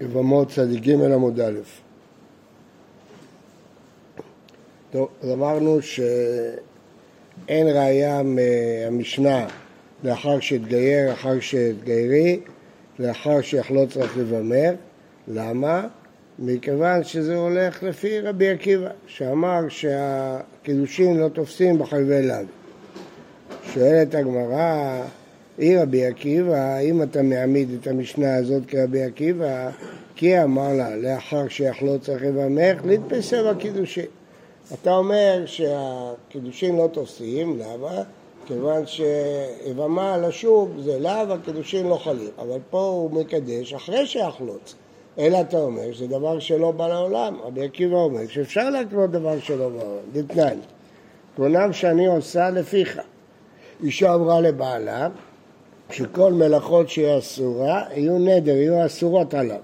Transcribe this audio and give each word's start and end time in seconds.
יבמות 0.00 0.50
צדיק 0.50 0.82
ג' 0.82 0.90
עמוד 0.90 1.40
א'. 1.40 1.58
טוב, 4.90 5.08
אז 5.22 5.30
אמרנו 5.30 5.82
שאין 5.82 7.66
ראייה 7.66 8.22
מהמשנה 8.22 9.46
לאחר 10.04 10.40
שהתגייר, 10.40 11.12
אחר 11.12 11.40
שהתגיירי, 11.40 12.40
לאחר 12.98 13.40
שיחלוץ 13.42 13.96
רק 13.96 14.16
לבמר. 14.16 14.74
למה? 15.28 15.86
מכיוון 16.38 17.04
שזה 17.04 17.36
הולך 17.36 17.82
לפי 17.82 18.20
רבי 18.20 18.48
עקיבא, 18.48 18.90
שאמר 19.06 19.68
שהקידושין 19.68 21.16
לא 21.16 21.28
תופסים 21.28 21.78
בחלבי 21.78 22.22
לב. 22.22 22.46
שואלת 23.62 24.14
הגמרא, 24.14 25.02
אי 25.58 25.76
רבי 25.76 26.06
עקיבא, 26.06 26.78
אם 26.78 27.02
אתה 27.02 27.22
מעמיד 27.22 27.70
את 27.80 27.86
המשנה 27.86 28.36
הזאת 28.36 28.66
כרבי 28.66 29.02
עקיבא, 29.02 29.70
כי 30.16 30.42
אמר 30.42 30.72
לה, 30.72 30.96
לאחר 30.96 31.48
שיחלוץ 31.48 32.08
רכיב 32.08 32.38
המך, 32.38 32.84
להתפסה 32.84 33.52
בקידושין. 33.52 34.04
אתה 34.72 34.96
אומר 34.96 35.42
שהקידושין 35.46 36.76
לא 36.76 36.88
תופסים, 36.92 37.58
למה? 37.58 38.02
כיוון 38.46 38.82
שיבמה 38.86 40.14
על 40.14 40.24
השוק 40.24 40.70
זה 40.78 40.98
לאו, 40.98 41.32
הקידושין 41.32 41.86
לא 41.86 41.96
חלים. 41.96 42.30
אבל 42.38 42.58
פה 42.70 42.80
הוא 42.80 43.10
מקדש 43.10 43.74
אחרי 43.74 44.06
שיחלוץ. 44.06 44.74
אלא 45.18 45.40
אתה 45.40 45.58
אומר 45.58 45.92
שזה 45.92 46.06
דבר 46.06 46.38
שלא 46.38 46.70
בא 46.70 46.88
לעולם. 46.88 47.36
רבי 47.44 47.64
עקיבא 47.64 47.96
אומר 47.96 48.26
שאפשר 48.28 48.70
להקנות 48.70 49.10
דבר 49.10 49.40
שלא 49.40 49.68
בא 49.68 49.78
לעולם, 49.78 50.02
דתנן. 50.12 50.58
תמונם 51.36 51.72
שאני 51.72 52.06
עושה 52.06 52.50
לפיך. 52.50 53.00
אישה 53.82 54.14
אמרה 54.14 54.40
לבעלה, 54.40 55.08
שכל 55.90 56.32
מלאכות 56.32 56.88
שהיא 56.88 57.18
אסורה, 57.18 57.82
יהיו 57.94 58.18
נדר, 58.18 58.56
יהיו 58.56 58.86
אסורות 58.86 59.34
עליו. 59.34 59.60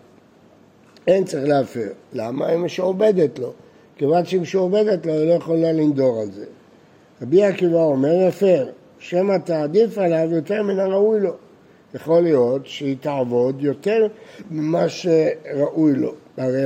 אין 1.07 1.25
צריך 1.25 1.48
להפר. 1.48 1.89
למה? 2.12 2.47
היא 2.47 2.59
משועבדת 2.59 3.39
לו. 3.39 3.53
כיוון 3.97 4.25
שהיא 4.25 4.41
משועבדת 4.41 5.06
לו, 5.06 5.12
היא 5.12 5.28
לא 5.28 5.33
יכולה 5.33 5.73
לנדור 5.73 6.20
על 6.20 6.31
זה. 6.31 6.45
רבי 7.23 7.45
עקיבא 7.45 7.83
אומר, 7.83 8.27
הפר, 8.28 8.69
שמא 8.98 9.37
תעדיף 9.45 9.98
עליו 9.98 10.28
יותר 10.31 10.62
מן 10.62 10.81
הראוי 10.81 11.20
לו. 11.20 11.33
יכול 11.95 12.23
להיות 12.23 12.67
שהיא 12.67 12.97
תעבוד 13.00 13.62
יותר 13.62 14.06
ממה 14.50 14.89
שראוי 14.89 15.93
לו. 15.95 16.12
הרי 16.37 16.62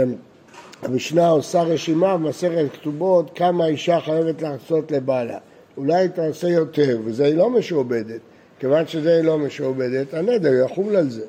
המשנה 0.83 1.29
עושה 1.29 1.63
רשימה 1.63 2.17
במסכת 2.17 2.65
כתובות 2.73 3.31
כמה 3.35 3.67
אישה 3.67 4.01
חייבת 4.01 4.43
לעשות 4.43 4.93
לבעלה. 4.93 5.39
אולי 5.77 5.95
היא 5.95 6.09
תעשה 6.09 6.49
יותר, 6.49 6.99
וזה 7.05 7.25
היא 7.25 7.35
לא 7.35 7.51
משועבדת. 7.51 8.21
כיוון 8.59 8.87
שזה 8.87 9.21
לא 9.23 9.39
משועבדת, 9.39 10.15
הנדר 10.15 10.53
יחול 10.65 10.97
על 10.97 11.11
זה. 11.11 11.25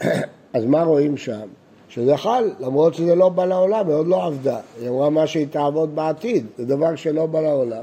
אז 0.54 0.64
מה 0.64 0.82
רואים 0.82 1.16
שם? 1.16 1.46
שזה 1.88 2.16
חל, 2.16 2.50
למרות 2.60 2.94
שזה 2.94 3.14
לא 3.14 3.28
בא 3.28 3.44
לעולם, 3.44 3.88
היא 3.88 3.96
עוד 3.96 4.06
לא 4.06 4.26
עבדה. 4.26 4.58
היא 4.80 4.88
אמרה 4.88 5.10
מה 5.10 5.26
שהיא 5.26 5.46
תעבוד 5.50 5.94
בעתיד, 5.94 6.46
זה 6.58 6.64
דבר 6.64 6.96
שלא 6.96 7.26
בא 7.26 7.40
לעולם. 7.40 7.82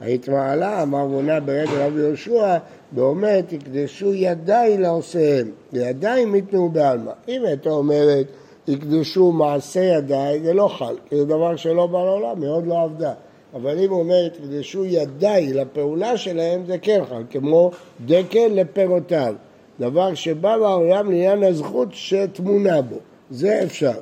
היית 0.00 0.28
מעלה, 0.28 0.82
אמר 0.82 1.06
מונה 1.06 1.40
ברגל 1.40 1.80
רבי 1.80 2.00
יהושע, 2.00 2.56
ואומר 2.92 3.40
תקדשו 3.40 4.14
ידיי 4.14 4.78
לעושיהם, 4.78 5.50
וידיי 5.72 6.24
מיתנו 6.24 6.68
בעלמא. 6.68 7.12
אם 7.28 7.44
הייתה 7.44 7.70
אומרת 7.70 8.26
תקדשו 8.64 9.32
מעשה 9.32 9.80
ידיי, 9.80 10.40
זה 10.40 10.52
לא 10.52 10.68
חל, 10.68 10.94
כי 11.08 11.16
זה 11.16 11.24
דבר 11.24 11.56
שלא 11.56 11.86
בא 11.86 12.04
לעולם, 12.04 12.42
היא 12.42 12.50
עוד 12.50 12.66
לא 12.66 12.82
עבדה. 12.82 13.12
אבל 13.54 13.78
אם 13.78 13.90
הוא 13.90 14.00
אומר, 14.00 14.28
תקדשו 14.28 14.84
ידיי 14.84 15.52
לפעולה 15.52 16.16
שלהם, 16.16 16.66
זה 16.66 16.78
כן 16.78 17.02
חל, 17.08 17.22
כמו 17.30 17.70
דקל 18.06 18.46
לפירותיו. 18.50 19.34
דבר 19.80 20.14
שבא 20.14 20.58
בעולם 20.58 21.10
לעניין 21.10 21.42
הזכות 21.42 21.88
שטמונה 21.92 22.82
בו. 22.82 22.96
זה 23.30 23.62
אפשר. 23.62 23.98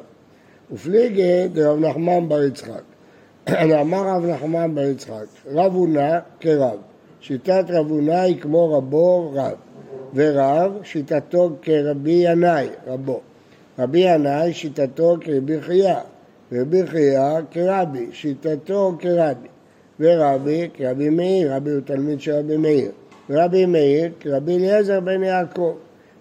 ופליגי 0.73 1.49
דרב 1.53 1.79
נחמן 1.79 2.29
בר 2.29 2.45
יצחק. 2.45 2.83
אמר 3.81 4.09
רב 4.09 4.25
נחמן 4.27 4.75
בר 4.75 4.83
יצחק, 4.83 5.25
רב 5.47 5.75
הונא 5.75 6.19
כרב. 6.41 6.77
שיטת 7.21 7.65
רב 7.69 7.91
הונא 7.91 8.21
היא 8.21 8.41
כמו 8.41 8.73
רבו 8.73 9.33
רב. 9.35 9.57
ורב, 10.15 10.73
שיטתו 10.83 11.51
כרבי 11.63 12.11
ינאי, 12.11 12.69
רבו. 12.87 13.21
רבי 13.79 13.99
ינאי, 13.99 14.55
שיטתו 14.55 15.17
כרבי 15.21 15.61
חייא. 15.61 15.99
ורבי 16.53 16.87
חייא 16.87 17.41
כרבי, 17.51 18.07
שיטתו 18.13 18.97
כרבי, 18.99 19.49
ורבי 20.01 20.69
כרבי 20.75 21.11
מאיר, 21.11 21.55
רבי 21.55 21.71
הוא 21.71 21.81
תלמיד 21.85 22.21
של 22.21 22.33
רבי 22.33 22.57
מאיר, 22.57 22.91
ורבי 23.31 23.67
מאיר 23.67 24.13
כרבי 24.21 24.57
אליעזר 24.57 25.01
בן 25.01 25.23
יעקב, 25.23 25.75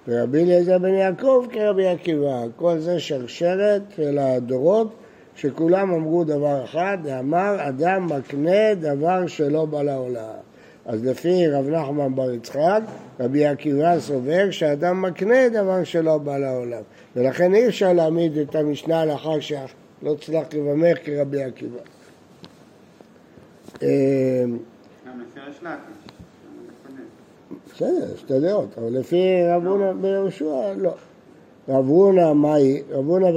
ורבי 0.07 0.43
אליעזר 0.43 0.77
בן 0.77 0.93
יעקב 0.93 1.45
כרבי 1.51 1.87
עקיבא, 1.87 2.43
כל 2.55 2.79
זה 2.79 2.99
שרשרת 2.99 3.81
של 3.95 4.17
הדורות 4.17 4.93
שכולם 5.35 5.93
אמרו 5.93 6.23
דבר 6.23 6.63
אחד, 6.63 6.97
אמר 7.19 7.55
אדם 7.59 8.07
מקנה 8.17 8.73
דבר 8.73 9.27
שלא 9.27 9.65
בא 9.65 9.81
לעולם. 9.81 10.47
אז 10.85 11.05
לפי 11.05 11.47
רב 11.47 11.69
נחמן 11.69 12.15
בר 12.15 12.31
יצחק, 12.31 12.81
רבי 13.19 13.45
עקיבא 13.45 13.99
סובר 13.99 14.51
שאדם 14.51 15.01
מקנה 15.01 15.49
דבר 15.49 15.83
שלא 15.83 16.17
בא 16.17 16.37
לעולם. 16.37 16.81
ולכן 17.15 17.53
אי 17.53 17.67
אפשר 17.67 17.93
להעמיד 17.93 18.37
את 18.37 18.55
המשנה 18.55 19.05
לאחר 19.05 19.39
לא 20.03 20.15
צלח 20.21 20.47
לבמך 20.53 20.97
כרבי 21.05 21.43
עקיבא. 21.43 21.79
אמ, 23.81 24.57
בסדר, 27.73 28.15
שתי 28.15 28.39
דעות, 28.39 28.77
אבל 28.77 28.99
לפי 28.99 29.47
רב 29.49 29.67
הונא 29.67 29.93
ביהושע, 29.93 30.73
לא. 30.77 30.93
רב 31.69 31.87
הונא, 31.87 32.33
מהי? 32.33 32.81
רב 32.91 33.05
הונא, 33.05 33.27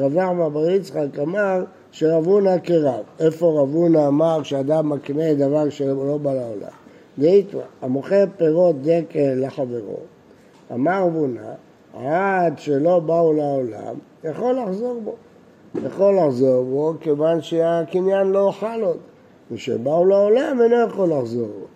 רב 0.00 0.14
נחמן 0.14 0.52
בר 0.52 0.70
יצחק 0.70 1.18
אמר 1.22 1.64
שרב 1.92 2.26
הונא 2.26 2.56
כרב. 2.62 3.04
איפה 3.20 3.60
רב 3.60 3.74
הונא 3.74 4.08
אמר 4.08 4.42
שאדם 4.42 4.88
מקנה 4.88 5.34
דבר 5.34 5.70
שלא 5.70 6.18
בא 6.22 6.34
לעולם? 6.34 6.68
דהיתווה, 7.18 7.64
המוכר 7.82 8.24
פירות 8.36 8.76
דקל 8.82 9.34
לחברו, 9.36 9.96
אמר 10.72 11.02
רב 11.02 11.14
הונא, 11.14 11.52
עד 11.94 12.58
שלא 12.58 12.98
באו 12.98 13.32
לעולם, 13.32 13.94
יכול 14.24 14.58
לחזור 14.58 15.00
בו. 15.04 15.14
יכול 15.74 16.18
לחזור 16.18 16.64
בו 16.64 16.94
כיוון 17.00 17.42
שהקניין 17.42 18.26
לא 18.26 18.52
חל 18.60 18.80
עוד. 18.82 18.96
וכשבאו 19.50 20.04
לעולם 20.04 20.62
אינו 20.62 20.76
יכול 20.88 21.12
לחזור 21.12 21.46
בו. 21.46 21.66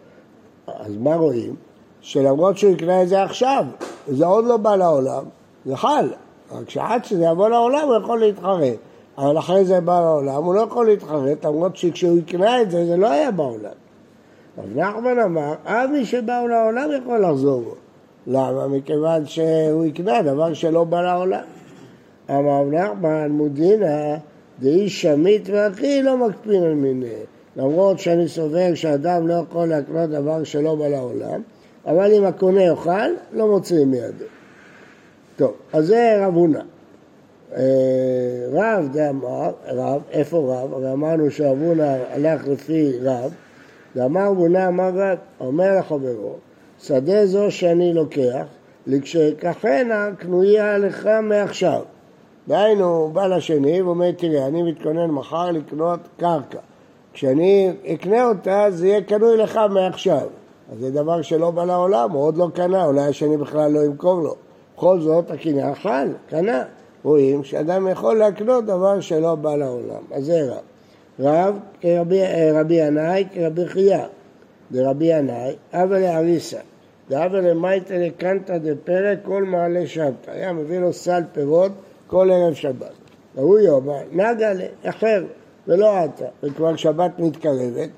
אז 0.73 0.97
מה 0.97 1.15
רואים? 1.15 1.55
שלמרות 2.01 2.59
שהוא 2.59 2.73
יקנה 2.73 3.03
את 3.03 3.09
זה 3.09 3.23
עכשיו, 3.23 3.65
זה 4.09 4.27
עוד 4.27 4.45
לא 4.45 4.57
בא 4.57 4.77
לעולם, 4.77 5.25
זה 5.65 5.77
חל. 5.77 6.09
רק 6.53 6.71
שעד 6.71 7.05
שזה 7.05 7.25
יבוא 7.25 7.49
לעולם 7.49 7.89
הוא 7.89 7.97
יכול 7.97 8.21
להתחרט. 8.21 8.77
אבל 9.19 9.39
אחרי 9.39 9.65
זה 9.65 9.81
בא 9.81 10.01
לעולם, 10.01 10.45
הוא 10.45 10.55
לא 10.55 10.61
יכול 10.61 10.87
להתחרט, 10.87 11.45
למרות 11.45 11.77
שכשהוא 11.77 12.19
יקנה 12.19 12.63
את 12.63 12.71
זה, 12.71 12.87
זה 12.87 12.97
לא 12.97 13.11
היה 13.11 13.31
בעולם. 13.31 13.71
אז 14.59 14.65
נחמן 14.75 15.19
אמר, 15.19 15.55
אף 15.65 15.91
מי 15.91 16.07
שבאו 16.07 16.49
לעולם 16.49 16.89
יכול 17.03 17.25
לחזור 17.25 17.61
בו. 17.61 17.75
למה? 18.27 18.69
מכיוון 18.69 19.27
שהוא 19.27 19.85
יקנה 19.85 20.23
דבר 20.23 20.55
שלא 20.55 20.85
בא 20.85 21.03
לעולם. 21.03 21.45
אמר 22.31 22.65
נחמן 22.65 23.31
מודינא 23.31 24.17
דאי 24.61 24.89
שמית 24.89 25.49
ואחי 25.53 26.03
לא 26.03 26.17
מקפין 26.17 26.63
על 26.63 26.75
מיני. 26.75 27.09
למרות 27.57 27.99
שאני 27.99 28.29
סובר 28.29 28.75
שאדם 28.75 29.29
לא 29.29 29.35
יכול 29.35 29.69
להקנות 29.69 30.11
דבר 30.11 30.45
שלא 30.45 30.75
בא 30.75 30.89
לעולם, 30.89 31.43
אבל 31.87 32.13
אם 32.13 32.25
הקונה 32.25 32.63
יאכל, 32.63 33.11
לא 33.33 33.49
מוציאים 33.49 33.91
מידו. 33.91 34.25
טוב, 35.37 35.53
אז 35.73 35.87
זה 35.87 36.27
רב 36.27 36.35
הונא. 36.35 36.61
אה, 37.57 37.63
רב 38.53 38.89
דאמר, 38.93 39.51
רב, 39.67 40.03
איפה 40.11 40.37
רב? 40.39 40.75
הרי 40.75 40.93
אמרנו 40.93 41.31
שרב 41.31 41.63
הונא 41.63 41.97
הלך 42.11 42.49
לפי 42.49 42.93
רב, 43.03 43.35
ואמר 43.97 44.27
הונא 44.27 44.69
אמר 44.69 44.91
רב, 44.95 45.19
אומר 45.41 45.79
לחברו, 45.79 46.35
שדה 46.79 47.27
זו 47.27 47.51
שאני 47.51 47.95
לוקח, 47.95 48.47
לכשאקחנה 48.87 50.09
קנויה 50.19 50.79
לך 50.79 51.09
מעכשיו. 51.23 51.83
דהיינו, 52.49 52.97
הוא 52.97 53.13
בא 53.13 53.27
לשני 53.27 53.83
ואומר, 53.83 54.13
תראה, 54.13 54.47
אני 54.47 54.63
מתכונן 54.63 55.11
מחר 55.11 55.51
לקנות 55.51 56.01
קרקע. 56.17 56.59
כשאני 57.13 57.71
אקנה 57.87 58.29
אותה, 58.29 58.67
זה 58.71 58.87
יהיה 58.87 59.03
קנוי 59.03 59.37
לך 59.37 59.61
מעכשיו. 59.71 60.27
אז 60.73 60.79
זה 60.79 60.91
דבר 60.91 61.23
שלא 61.23 61.51
בא 61.51 61.65
לעולם, 61.65 62.11
הוא 62.11 62.23
עוד 62.23 62.37
לא 62.37 62.49
קנה, 62.55 62.85
אולי 62.85 63.01
השני 63.01 63.37
בכלל 63.37 63.71
לא 63.71 63.85
ימכור 63.85 64.21
לו. 64.21 64.35
בכל 64.77 65.01
זאת, 65.01 65.31
הקניין 65.31 65.75
חל, 65.75 66.09
קנה. 66.29 66.63
רואים 67.03 67.45
שאדם 67.45 67.89
יכול 67.89 68.19
להקנות 68.19 68.67
דבר 68.67 69.01
שלא 69.01 69.35
בא 69.35 69.57
לעולם. 69.57 70.03
אז 70.13 70.25
זה 70.25 70.53
רב. 70.53 70.63
רב 71.21 71.59
כרבי 71.81 72.21
רבי 72.55 72.75
ינאי 72.75 73.25
כרבי 73.35 73.67
חייא. 73.67 74.05
דרבי 74.73 75.05
ינאי, 75.05 75.55
אבא 75.73 75.99
לאריסה. 75.99 76.59
דאבא 77.09 77.39
למייטה 77.41 77.95
לקנטה 77.99 78.59
דפרק 78.59 79.19
כל 79.23 79.45
מעלה 79.45 79.87
שבתא. 79.87 80.31
היה 80.31 80.53
מביא 80.53 80.79
לו 80.79 80.93
סל 80.93 81.23
פירות 81.33 81.73
כל 82.07 82.31
ערב 82.31 82.55
שבת. 82.55 82.93
והוא 83.35 83.59
יאמר, 83.59 84.01
נגה 84.13 84.53
לאחר, 84.85 85.25
ולא 85.69 86.05
אתה. 86.05 86.25
וכבר 86.43 86.77
שבת 86.77 87.19
מתקרבת, 87.19 87.89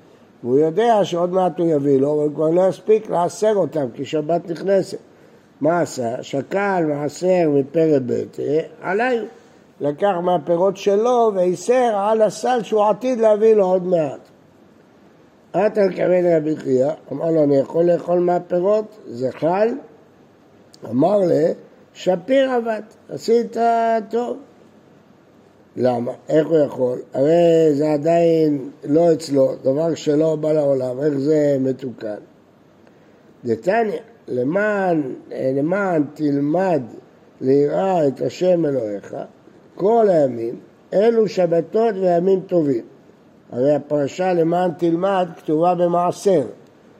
והוא 0.42 0.58
יודע 0.58 1.04
שעוד 1.04 1.30
מעט 1.30 1.58
הוא 1.58 1.66
יביא 1.66 2.00
לו, 2.00 2.22
אבל 2.22 2.34
כבר 2.34 2.48
לא 2.48 2.68
יספיק 2.68 3.10
לעשר 3.10 3.52
אותם, 3.56 3.86
כי 3.94 4.04
שבת 4.04 4.50
נכנסת. 4.50 4.98
מה 5.60 5.80
עשה? 5.80 6.22
שקל 6.22 6.84
מעשר 6.88 7.50
מפרא 7.50 7.98
ביתה, 7.98 8.42
עליי. 8.80 9.20
לקח 9.80 10.12
מהפירות 10.22 10.76
שלו 10.76 11.32
ואיסר 11.34 11.92
על 11.94 12.22
הסל 12.22 12.62
שהוא 12.62 12.84
עתיד 12.84 13.18
להביא 13.18 13.54
לו 13.54 13.66
עוד 13.66 13.86
מעט. 13.86 14.20
אתה 15.50 15.86
לקבל 15.86 16.36
רבי 16.36 16.56
חייא, 16.56 16.90
אמר 17.12 17.30
לו, 17.30 17.44
אני 17.44 17.56
יכול 17.56 17.84
לאכול 17.84 18.18
מהפירות? 18.18 18.84
זה 19.06 19.32
חל? 19.32 19.68
אמר 20.90 21.18
לי, 21.18 21.44
שפיר 21.96 22.50
עבד, 22.50 22.82
עשית 23.08 23.56
טוב. 24.10 24.36
למה? 25.76 26.12
איך 26.28 26.46
הוא 26.46 26.58
יכול? 26.58 26.98
הרי 27.14 27.74
זה 27.74 27.92
עדיין 27.92 28.70
לא 28.84 29.12
אצלו, 29.12 29.54
דבר 29.62 29.94
שלא 29.94 30.36
בא 30.36 30.52
לעולם, 30.52 31.00
איך 31.00 31.14
זה 31.18 31.56
מתוקן? 31.60 32.16
דתניא, 33.44 33.98
למען, 34.28 35.14
למען 35.30 36.04
תלמד 36.14 36.82
ליראה 37.40 38.08
את 38.08 38.20
השם 38.20 38.66
אלוהיך 38.66 39.16
כל 39.74 40.06
הימים, 40.08 40.60
אלו 40.94 41.28
שבתות 41.28 41.94
וימים 41.94 42.40
טובים. 42.40 42.84
הרי 43.52 43.74
הפרשה 43.74 44.32
למען 44.32 44.70
תלמד 44.78 45.28
כתובה 45.36 45.74
במעשר. 45.74 46.46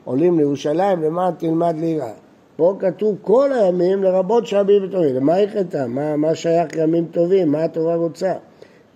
עולים 0.05 0.39
לירושלים 0.39 1.03
למען 1.03 1.35
תלמד 1.35 1.75
ליראה. 1.79 2.26
פה 2.57 2.77
כתוב 2.79 3.17
כל 3.23 3.53
הימים 3.53 4.03
לרבות 4.03 4.47
שבים 4.47 4.85
וטובים. 4.85 5.15
למה 5.17 5.35
היא 5.35 5.49
חטאה? 5.49 5.87
מה, 5.87 6.17
מה 6.17 6.35
שייך 6.35 6.77
ימים 6.77 7.07
טובים? 7.11 7.53
מה 7.53 7.65
התורה 7.65 7.95
רוצה? 7.95 8.33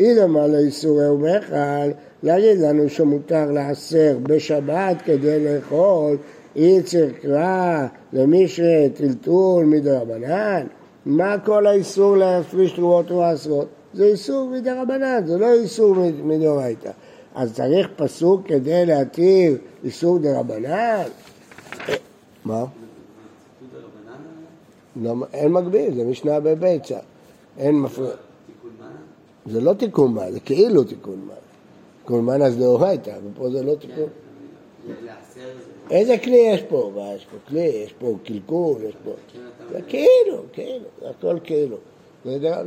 אילמה 0.00 0.46
לאיסורי 0.46 1.08
ומכל, 1.08 1.90
להגיד 2.22 2.58
לנו 2.60 2.88
שמותר 2.88 3.50
לעשר 3.50 4.16
בשבת 4.22 4.96
כדי 5.04 5.44
לאכול 5.44 6.16
אי 6.56 6.82
צרקרה 6.82 7.86
למי 8.12 8.48
שטלטול 8.48 9.64
מדרבנן? 9.64 10.66
מה 11.06 11.38
כל 11.38 11.66
האיסור 11.66 12.16
להפריש 12.16 12.72
תרומות 12.72 13.10
ומעשרות? 13.10 13.66
זה 13.94 14.04
איסור 14.04 14.48
מדרבנן, 14.48 15.26
זה 15.26 15.38
לא 15.38 15.52
איסור 15.52 15.96
מדאורייתא. 16.24 16.90
אז 17.34 17.54
צריך 17.54 17.88
פסוק 17.96 18.40
כדי 18.46 18.86
להתיר 18.86 19.56
איסור 19.84 20.18
דרבנן? 20.18 21.02
מה? 22.44 22.64
לא, 24.96 25.14
אין 25.32 25.52
מקביל, 25.52 25.94
זה 25.94 26.04
משנה 26.04 26.40
בביצה. 26.40 26.98
אין 27.58 27.80
מפריע. 27.80 28.10
זה 29.46 29.60
לא 29.60 29.72
תיקון 29.72 30.14
מה, 30.14 30.32
זה 30.32 30.40
כאילו 30.40 30.84
תיקון 30.84 31.20
מה. 31.26 31.34
תיקון 32.00 32.24
מנה 32.24 32.50
זה 32.50 32.58
דאורייתא, 32.58 33.18
ופה 33.24 33.50
זה 33.50 33.62
לא 33.62 33.74
תיקון. 33.74 34.08
איזה 35.90 36.18
כלי 36.18 36.36
יש 36.36 36.62
פה? 36.62 36.92
יש 37.16 37.24
פה 37.24 37.36
כלי, 37.48 37.60
יש 37.60 37.92
פה 37.98 38.14
קלקול, 38.24 38.82
יש 38.82 38.94
פה... 39.04 39.10
זה 39.70 39.82
כאילו, 39.82 40.42
כאילו, 40.52 40.84
הכל 41.10 41.38
כאילו. 41.44 41.76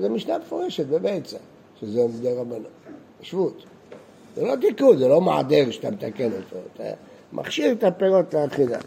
זה 0.02 0.10
משנה 0.10 0.38
מפורשת 0.38 0.86
בביצה, 0.86 1.38
שזה 1.80 2.08
מדי 2.08 2.34
רבנו. 2.34 2.68
שבות. 3.22 3.64
זה 4.36 4.44
לא 4.44 4.56
תיקון, 4.56 4.98
זה 4.98 5.08
לא 5.08 5.22
מעדר 5.22 5.72
שאתה 5.72 5.92
מתקן 5.92 6.32
אותו, 6.32 6.58
אתה 6.74 6.84
מכשיר 7.34 7.72
את 7.72 7.84
הפירות 7.84 8.34
לאכילה. 8.34 8.80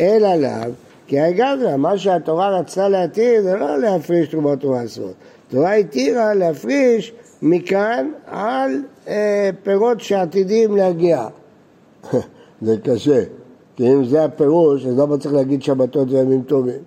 אלא 0.00 0.34
לאו, 0.34 0.70
כי 1.08 1.20
הגבלה, 1.20 1.76
מה 1.76 1.98
שהתורה 1.98 2.58
רצתה 2.58 2.88
להתיר 2.88 3.42
זה 3.42 3.56
לא 3.56 3.78
להפריש 3.78 4.28
תרומות 4.28 4.64
ומעשרות. 4.64 5.14
התורה 5.48 5.74
התירה 5.74 6.34
להפריש 6.34 7.12
מכאן 7.42 8.10
על 8.26 8.82
אה, 9.08 9.50
פירות 9.62 10.00
שעתידים 10.00 10.76
להגיע. 10.76 11.26
זה 12.62 12.76
קשה, 12.84 13.22
כי 13.76 13.92
אם 13.92 14.04
זה 14.04 14.24
הפירוש, 14.24 14.86
אז 14.86 14.98
למה 14.98 15.18
צריך 15.18 15.34
להגיד 15.34 15.62
שבתות 15.62 16.10
וימים 16.10 16.42
טובים? 16.42 16.80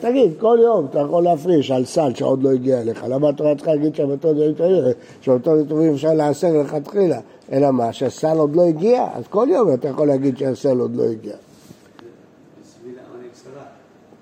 תגיד, 0.00 0.30
כל 0.40 0.58
יום 0.62 0.86
אתה 0.90 1.00
יכול 1.00 1.22
להפריש 1.22 1.70
על 1.70 1.84
סל 1.84 2.14
שעוד 2.14 2.42
לא 2.42 2.50
הגיע 2.50 2.80
אליך, 2.80 3.04
למה 3.08 3.28
התורה 3.28 3.54
צריכה 3.54 3.74
להגיד 3.74 3.94
שבתות 3.94 4.36
וימים 4.36 4.54
טובים? 4.54 4.92
שבתות 5.20 5.52
וימים 5.52 5.66
טובים 5.66 5.94
אפשר 5.94 6.14
לעשר 6.14 6.52
לכתחילה, 6.52 7.20
אלא 7.52 7.70
מה, 7.70 7.92
שהסל 7.92 8.38
עוד 8.38 8.56
לא 8.56 8.62
הגיע? 8.62 9.06
אז 9.14 9.24
כל 9.30 9.46
יום 9.50 9.74
אתה 9.74 9.88
יכול 9.88 10.06
להגיד 10.06 10.38
שהסל 10.38 10.78
עוד 10.78 10.96
לא 10.96 11.04
הגיע. 11.04 11.34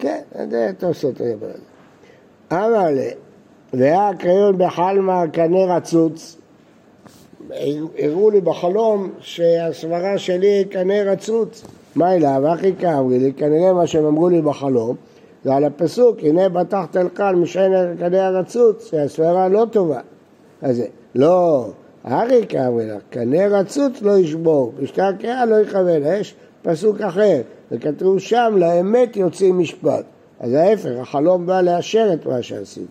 כן, 0.02 0.20
זה 0.50 0.70
תוספות 0.78 1.20
היבר 1.20 1.46
הזה. 1.46 1.62
אמר 2.52 2.90
לי, 2.90 3.10
והיה 3.72 4.10
קריון 4.19 4.58
בחלמה 4.58 5.25
קנה 5.32 5.76
רצוץ, 5.76 6.37
הראו 7.99 8.31
לי 8.31 8.40
בחלום 8.40 9.10
שהסברה 9.20 10.19
שלי 10.19 10.46
היא 10.46 10.66
קנה 10.66 11.02
רצוץ. 11.02 11.64
מה 11.94 12.14
אליו? 12.14 12.43
אחי 12.54 12.72
כאמרי 12.78 13.19
לי, 13.19 13.32
כנראה 13.32 13.72
מה 13.72 13.87
שהם 13.87 14.04
אמרו 14.04 14.28
לי 14.28 14.43
בחלום 14.43 14.96
זה 15.44 15.54
על 15.54 15.64
הפסוק, 15.64 16.19
הנה 16.22 16.48
בטחת 16.48 16.96
אלקן 16.96 17.34
משען 17.34 17.96
קנה 17.98 18.26
הרצוץ, 18.26 18.90
שהסברה 18.90 19.48
לא 19.48 19.66
טובה. 19.70 20.00
אז 20.62 20.76
זה, 20.76 20.87
לא, 21.14 21.69
אחי 22.02 22.46
כאמרי 22.48 22.87
לך, 22.87 23.02
קנה 23.10 23.46
רצוץ 23.46 24.02
לא 24.02 24.19
ישבור, 24.19 24.72
בשתה 24.81 25.08
הקריאה 25.08 25.46
לא 25.46 25.56
יכוון, 25.56 26.02
יש 26.05 26.34
פסוק 26.62 27.00
אחר, 27.00 27.40
וכתוב 27.72 28.19
שם, 28.19 28.54
לאמת 28.56 29.16
יוצאים 29.16 29.58
משפט. 29.58 30.04
אז 30.40 30.52
ההפך, 30.52 30.90
החלום 31.00 31.46
בא 31.46 31.60
לאשר 31.60 32.10
את 32.12 32.26
מה 32.26 32.42
שעשית. 32.42 32.86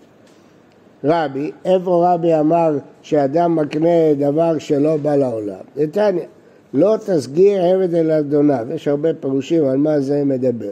רבי, 1.03 1.51
איפה 1.65 2.13
רבי 2.13 2.39
אמר 2.39 2.77
שאדם 3.01 3.55
מקנה 3.55 4.13
דבר 4.17 4.57
שלא 4.57 4.97
בא 4.97 5.15
לעולם? 5.15 5.63
נתניה, 5.77 6.25
לא 6.73 6.95
תסגיר 7.05 7.63
עבד 7.63 7.95
אל 7.95 8.11
אדוניו, 8.11 8.67
יש 8.75 8.87
הרבה 8.87 9.13
פירושים 9.13 9.65
על 9.65 9.77
מה 9.77 9.99
זה 9.99 10.23
מדבר. 10.25 10.71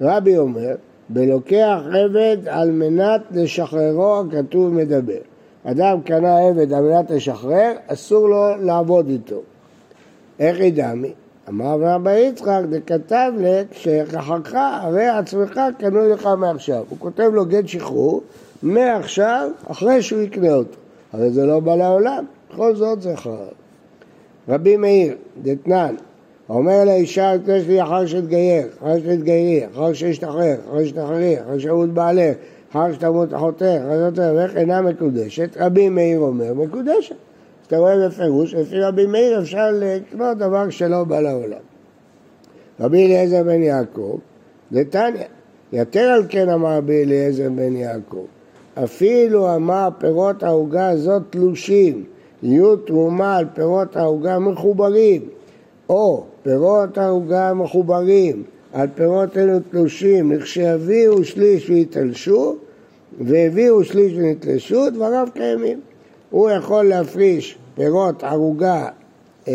רבי 0.00 0.38
אומר, 0.38 0.74
בלוקח 1.08 1.80
עבד 1.86 2.36
על 2.46 2.70
מנת 2.70 3.20
לשחררו, 3.30 4.20
הכתוב 4.20 4.74
מדבר. 4.74 5.20
אדם 5.64 6.00
קנה 6.00 6.48
עבד 6.48 6.72
על 6.72 6.82
מנת 6.82 7.10
לשחרר, 7.10 7.72
אסור 7.86 8.28
לו 8.28 8.56
לעבוד 8.60 9.08
איתו. 9.08 9.40
איך 10.38 10.60
ידעמי? 10.60 11.12
אמר 11.48 11.76
רבי 11.80 12.18
יצחק, 12.18 12.60
דכתב 12.70 13.32
לק 13.38 13.66
שכחך 13.72 14.54
הרי 14.54 15.08
עצמך 15.08 15.60
קנוי 15.78 16.10
לך 16.12 16.28
מעכשיו. 16.38 16.84
הוא 16.88 16.98
כותב 16.98 17.30
לו 17.32 17.46
גט 17.46 17.68
שחרור 17.68 18.22
מעכשיו, 18.62 19.50
אחרי 19.68 20.02
שהוא 20.02 20.20
יקנה 20.20 20.54
אותו. 20.54 20.76
הרי 21.12 21.30
זה 21.30 21.46
לא 21.46 21.60
בא 21.60 21.74
לעולם, 21.74 22.24
בכל 22.52 22.76
זאת 22.76 23.02
זה 23.02 23.16
חרב. 23.16 23.48
רבי 24.48 24.76
מאיר, 24.76 25.14
דתנן, 25.42 25.94
אומר 26.48 26.84
לאישה, 26.84 27.32
יש 27.48 27.66
לי 27.66 27.82
אחר 27.82 28.06
שתגייר, 28.06 28.66
אחר 28.78 28.98
שתגיירי, 28.98 29.66
אחר 29.66 29.92
שישתחרר, 29.92 30.56
אחר 30.68 30.84
שתחררי, 30.84 31.40
אחר 31.40 31.58
שימות 31.58 31.90
בעלך, 31.90 32.36
אחר 32.70 32.92
שתמות 32.92 33.34
אחותך, 33.34 33.62
אחר 33.62 34.10
שתמות 34.10 34.36
ואיך 34.36 34.56
אינה 34.56 34.82
מקודשת, 34.82 35.56
רבי 35.60 35.88
מאיר 35.88 36.18
אומר, 36.18 36.54
מקודשת. 36.54 37.14
אתה 37.66 37.78
רואה 37.78 38.08
בפירוש, 38.08 38.54
לפי 38.54 38.80
רבי 38.80 39.06
מאיר 39.06 39.40
אפשר 39.40 39.70
לקנות 39.72 40.38
דבר 40.38 40.70
שלא 40.70 41.04
בא 41.04 41.20
לעולם. 41.20 41.58
רבי 42.80 43.06
אליעזר 43.06 43.42
בן 43.42 43.62
יעקב, 43.62 44.18
נתניה, 44.72 45.26
יתר 45.72 46.00
על 46.00 46.22
כן 46.28 46.48
אמר 46.48 46.76
רבי 46.76 47.02
אליעזר 47.02 47.48
בן 47.50 47.76
יעקב, 47.76 48.24
אפילו 48.84 49.54
אמר 49.54 49.88
פירות 49.98 50.42
העוגה 50.42 50.88
הזאת 50.88 51.22
תלושים, 51.30 52.04
יהיו 52.42 52.76
תרומה 52.76 53.36
על 53.36 53.46
פירות 53.54 53.96
העוגה 53.96 54.38
מחוברים, 54.38 55.28
או 55.88 56.24
פירות 56.42 56.98
העוגה 56.98 57.54
מחוברים, 57.54 58.42
על 58.72 58.88
פירות 58.94 59.36
אלו 59.36 59.58
תלושים, 59.70 60.32
לכשיביאו 60.32 61.24
שליש 61.24 61.70
ויתלשו, 61.70 62.56
והביאו 63.20 63.84
שליש 63.84 64.12
ונתלשו, 64.16 64.90
דבריו 64.90 65.28
קיימים. 65.34 65.80
הוא 66.34 66.50
יכול 66.50 66.84
להפריש 66.88 67.58
פירות 67.74 68.24
ערוגה 68.24 68.88
אה, 69.48 69.52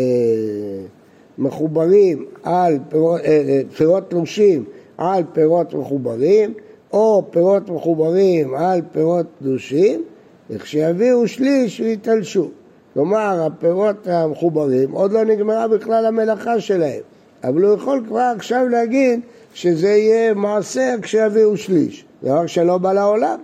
מחוברים 1.38 2.26
על 2.42 2.78
פירות, 2.88 3.20
אה, 3.20 3.26
אה, 3.26 3.60
פירות 3.76 4.10
תלושים 4.10 4.64
על 4.98 5.22
פירות 5.32 5.74
מחוברים, 5.74 6.54
או 6.92 7.24
פירות 7.30 7.70
מחוברים 7.70 8.54
על 8.54 8.80
פירות 8.92 9.26
תלושים, 9.38 10.02
וכשיביאו 10.50 11.28
שליש 11.28 11.80
ויתלשו. 11.80 12.48
כלומר, 12.94 13.46
הפירות 13.46 14.06
המחוברים, 14.06 14.90
עוד 14.92 15.12
לא 15.12 15.24
נגמרה 15.24 15.68
בכלל 15.68 16.06
המלאכה 16.06 16.60
שלהם, 16.60 17.02
אבל 17.44 17.62
הוא 17.62 17.74
יכול 17.74 18.04
כבר 18.08 18.32
עכשיו 18.36 18.68
להגיד 18.68 19.20
שזה 19.54 19.88
יהיה 19.88 20.34
מעשר 20.34 20.94
כשיביאו 21.02 21.56
שליש, 21.56 22.04
דבר 22.22 22.46
שלא 22.46 22.78
בא 22.78 22.92
לעולם. 22.92 23.38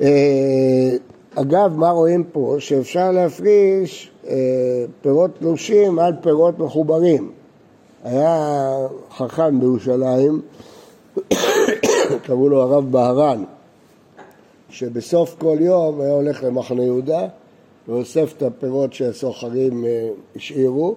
אה, 0.00 0.96
אגב, 1.34 1.76
מה 1.76 1.90
רואים 1.90 2.24
פה? 2.32 2.56
שאפשר 2.58 3.10
להפריש 3.10 4.10
אה, 4.28 4.34
פירות 5.00 5.30
תלושים 5.38 5.98
על 5.98 6.12
פירות 6.22 6.58
מחוברים. 6.58 7.30
היה 8.04 8.76
חכם 9.10 9.60
בירושלים, 9.60 10.40
קראו 12.24 12.48
לו 12.48 12.62
הרב 12.62 12.92
בהרן, 12.92 13.44
שבסוף 14.70 15.34
כל 15.38 15.56
יום 15.60 16.00
היה 16.00 16.12
הולך 16.12 16.44
למחנה 16.44 16.82
יהודה 16.84 17.26
ואוסף 17.88 18.34
את 18.36 18.42
הפירות 18.42 18.92
שהסוחרים 18.92 19.84
אה, 19.84 20.08
השאירו 20.36 20.94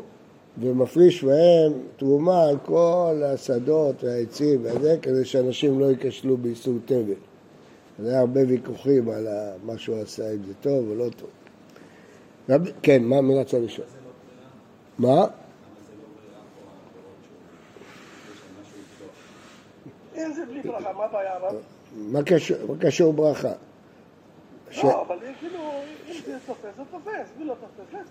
ומפריש 0.61 1.23
מהם 1.23 1.73
תרומה 1.97 2.43
על 2.43 2.57
כל 2.65 3.21
השדות 3.25 4.03
והעצים 4.03 4.59
וזה, 4.63 4.97
כדי 5.01 5.25
שאנשים 5.25 5.79
לא 5.79 5.85
ייכשלו 5.85 6.37
באיסור 6.37 6.73
תבל. 6.85 7.13
אז 7.99 8.07
היה 8.07 8.19
הרבה 8.19 8.41
ויכוחים 8.47 9.09
על 9.09 9.27
מה 9.63 9.77
שהוא 9.77 10.01
עשה, 10.01 10.31
אם 10.33 10.43
זה 10.47 10.53
טוב 10.61 10.89
או 10.89 10.95
לא 10.95 11.09
טוב. 11.17 11.29
רב... 12.49 12.67
כן, 12.81 13.03
מה 13.03 13.21
מי 13.21 13.39
רצה 13.39 13.59
לשאול? 13.59 13.87
מה? 14.97 15.25
מה 21.97 22.19
קשור 22.79 23.13
ברכה? 23.13 23.51
לא, 24.83 25.01
אבל 25.01 25.17
כאילו, 25.39 25.59
אם 26.09 26.13
זה 26.25 26.37
תופס, 26.45 26.61
זה 26.77 26.83
תופס, 26.91 27.29
מי 27.39 27.45
לא 27.45 27.53
תופס, 27.53 28.03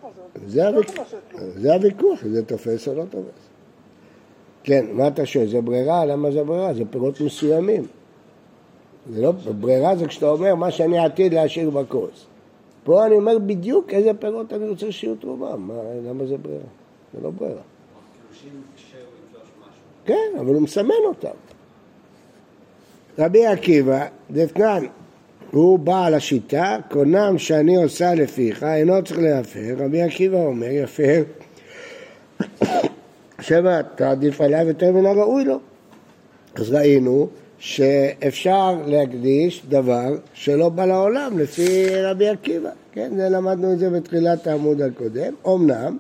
לא 0.52 0.83
זה 1.57 1.75
הוויכוח, 1.75 2.25
זה 2.25 2.45
תופס 2.45 2.88
או 2.88 2.95
לא 2.95 3.04
תופס. 3.11 3.49
כן, 4.62 4.87
מה 4.92 5.09
אתה 5.09 5.26
שואל? 5.26 5.49
זה 5.49 5.61
ברירה? 5.61 6.04
למה 6.04 6.30
זה 6.30 6.45
ברירה? 6.45 6.75
זה 6.75 6.83
פירות 6.90 7.21
מסוימים. 7.21 7.87
זה 9.12 9.23
לא, 9.23 9.33
ברירה 9.61 9.97
זה 9.97 10.07
כשאתה 10.07 10.29
אומר 10.31 10.55
מה 10.55 10.71
שאני 10.71 10.99
עתיד 10.99 11.35
להשאיר 11.35 11.71
בכוס. 11.71 12.27
פה 12.85 13.07
אני 13.07 13.15
אומר 13.15 13.38
בדיוק 13.38 13.91
איזה 13.91 14.11
פירות 14.15 14.53
אני 14.53 14.69
רוצה 14.69 14.93
שיהיו 14.93 15.15
תרומם, 15.15 15.71
למה 16.09 16.27
זה 16.27 16.37
ברירה? 16.37 16.61
זה 17.15 17.21
לא 17.23 17.31
ברירה. 17.31 17.62
כן, 20.05 20.38
אבל 20.41 20.55
הוא 20.55 20.62
מסמן 20.62 20.91
אותם. 21.07 21.29
רבי 23.19 23.47
עקיבא, 23.47 24.07
דתנן, 24.31 24.85
הוא 25.50 25.79
בעל 25.79 26.15
השיטה, 26.15 26.77
קונם 26.91 27.38
שאני 27.38 27.77
עושה 27.77 28.15
לפיך, 28.15 28.62
אינו 28.62 29.05
צריך 29.05 29.21
להפר. 29.21 29.75
רבי 29.79 30.03
עקיבא 30.03 30.38
אומר, 30.38 30.67
יפר, 30.67 31.23
שמא 33.41 33.81
תעדיף 33.95 34.41
עליו 34.41 34.69
יותר 34.69 34.93
מן 34.93 35.07
הראוי 35.07 35.45
לו. 35.45 35.59
אז 36.55 36.73
ראינו 36.73 37.29
שאפשר 37.59 38.77
להקדיש 38.87 39.62
דבר 39.69 40.09
שלא 40.35 40.69
בא 40.69 40.85
לעולם 40.85 41.38
לפי 41.38 41.88
רבי 42.03 42.29
עקיבא, 42.29 42.71
כן? 42.93 43.12
זה 43.17 43.29
למדנו 43.29 43.73
את 43.73 43.79
זה 43.79 43.91
בתחילת 43.91 44.47
העמוד 44.47 44.83
הקודם. 44.83 45.35
אמנם 45.47 45.99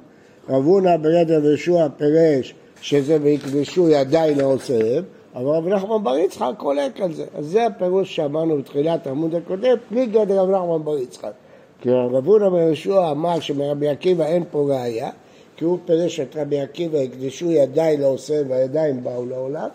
רב 0.48 0.64
הונא 0.64 0.96
ברד 0.96 1.30
רב 1.30 1.44
יהושע 1.44 1.86
פירש 1.96 2.54
שזה 2.80 3.18
ויקדשו 3.22 3.88
ידיי 3.88 4.34
לעושיהם, 4.34 5.04
אבל 5.34 5.46
רב 5.46 5.68
נחמן 5.68 6.04
בר 6.04 6.16
יצחק 6.16 6.52
חולק 6.58 7.00
על 7.00 7.12
זה. 7.12 7.24
אז 7.34 7.46
זה 7.46 7.66
הפירוש 7.66 8.16
שאמרנו 8.16 8.58
בתחילת 8.58 9.06
העמוד 9.06 9.34
הקודם, 9.34 9.76
בלי 9.90 10.06
גדר 10.06 10.40
רב 10.40 10.50
נחמן 10.50 10.84
בר 10.84 10.98
יצחק. 10.98 11.32
כי 11.80 11.90
רב 11.90 12.26
הונא 12.26 12.48
בן 12.48 12.56
יהושע 12.56 13.10
אמר 13.10 13.40
שמרבי 13.40 13.88
עקיבא 13.88 14.24
אין 14.24 14.44
פה 14.50 14.66
ראייה, 14.68 15.10
כי 15.56 15.64
הוא 15.64 15.78
פירש 15.84 16.20
את 16.20 16.36
רבי 16.36 16.60
עקיבא, 16.60 16.98
הקדשו 16.98 17.50
ידיי 17.50 17.96
לעושיהם 17.96 18.50
והידיים 18.50 19.04
באו 19.04 19.26
לעולם, 19.26 19.68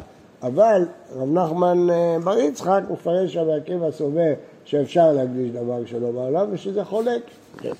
אבל 0.44 0.86
רב 1.16 1.34
נחמן 1.34 1.90
אה, 1.90 2.18
בר 2.24 2.38
יצחק 2.38 2.82
מפרש 2.92 3.38
רבי 3.38 3.54
עקיבא 3.54 3.92
סובר 3.92 4.34
שאפשר 4.66 5.12
להקדיש 5.12 5.52
דבר 5.52 5.86
שלא 5.86 6.12
בעולם 6.12 6.48
ושזה 6.52 6.84
חולק. 6.84 7.22
כן. 7.58 7.72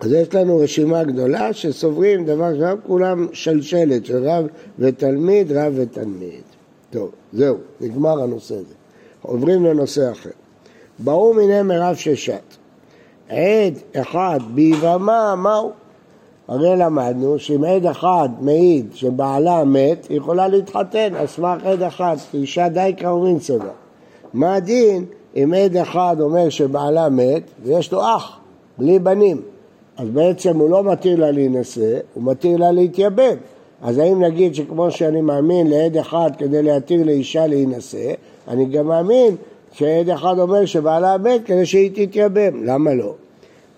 אז 0.00 0.12
יש 0.12 0.34
לנו 0.34 0.58
רשימה 0.58 1.04
גדולה 1.04 1.52
שסוברים 1.52 2.24
דבר 2.24 2.58
שם, 2.58 2.76
כולם 2.86 3.26
שלשלת 3.32 4.06
של 4.06 4.28
רב 4.28 4.46
ותלמיד, 4.78 5.52
רב 5.52 5.72
ותלמיד. 5.76 6.42
טוב, 6.90 7.10
זהו, 7.32 7.56
נגמר 7.80 8.22
הנושא 8.22 8.54
הזה. 8.54 8.74
עוברים 9.22 9.64
לנושא 9.64 10.12
אחר. 10.12 10.30
ברור 10.98 11.34
מיני 11.34 11.62
מרב 11.62 11.94
ששת. 11.94 12.54
עד 13.28 13.74
אחד 13.96 14.38
ביבמה, 14.54 15.34
מהו? 15.36 15.72
הרי 16.48 16.76
למדנו 16.76 17.38
שאם 17.38 17.64
עד 17.64 17.86
אחד 17.86 18.28
מעיד 18.40 18.86
שבעלה 18.94 19.64
מת, 19.64 20.06
היא 20.08 20.16
יכולה 20.16 20.48
להתחתן 20.48 21.14
על 21.14 21.26
סמך 21.26 21.64
עד 21.64 21.82
אחד, 21.82 22.16
כי 22.30 22.36
אישה 22.36 22.68
די 22.68 22.92
קרומין 22.96 23.40
סבבה. 23.40 23.70
מה 24.34 24.54
הדין 24.54 25.04
אם 25.36 25.54
עד 25.54 25.76
אחד 25.76 26.16
אומר 26.20 26.48
שבעלה 26.48 27.08
מת 27.08 27.42
ויש 27.62 27.92
לו 27.92 28.00
אח, 28.00 28.38
בלי 28.78 28.98
בנים? 28.98 29.40
אז 29.96 30.08
בעצם 30.08 30.58
הוא 30.58 30.70
לא 30.70 30.84
מתיר 30.84 31.20
לה 31.20 31.30
להינשא, 31.30 31.98
הוא 32.14 32.24
מתיר 32.24 32.56
לה 32.56 32.72
להתייבם. 32.72 33.36
אז 33.82 33.98
האם 33.98 34.24
נגיד 34.24 34.54
שכמו 34.54 34.90
שאני 34.90 35.20
מאמין 35.20 35.66
לעד 35.66 35.96
אחד 35.96 36.30
כדי 36.38 36.62
להתיר 36.62 37.04
לאישה 37.04 37.46
להינשא, 37.46 38.12
אני 38.48 38.64
גם 38.64 38.86
מאמין 38.86 39.36
שעד 39.72 40.08
אחד 40.08 40.38
אומר 40.38 40.64
שבעלה 40.64 41.18
מת 41.18 41.40
כדי 41.44 41.66
שהיא 41.66 41.90
תתייבם, 41.94 42.64
למה 42.64 42.94
לא? 42.94 43.14